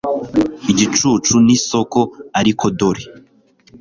Igicucu 0.71 1.33
nisoko 1.45 1.99
ariko 2.39 2.65
dore 2.77 3.03